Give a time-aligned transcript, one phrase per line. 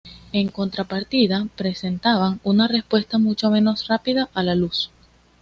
[0.33, 4.89] En contrapartida, presentaban una respuesta mucho menos rápida a la luz.